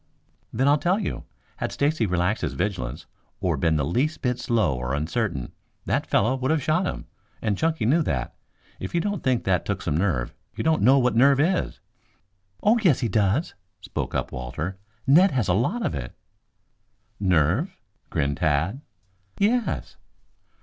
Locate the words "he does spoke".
13.01-14.15